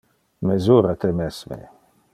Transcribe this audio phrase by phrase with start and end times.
[0.51, 1.61] Mesura te mesme.